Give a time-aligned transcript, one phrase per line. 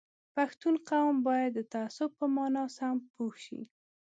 [0.35, 3.61] پښتون قوم باید د تعصب په مانا سم پوه شي